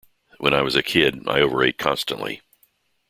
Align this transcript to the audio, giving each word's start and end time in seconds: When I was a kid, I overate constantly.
When 0.39 0.55
I 0.55 0.63
was 0.63 0.75
a 0.75 0.81
kid, 0.81 1.27
I 1.29 1.41
overate 1.41 1.77
constantly. 1.77 2.41